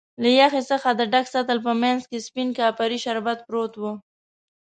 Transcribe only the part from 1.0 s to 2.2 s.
ډک سطل په مینځ کې